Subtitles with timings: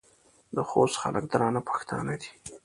[0.55, 2.31] د خوست خلک درانه پښتانه دي.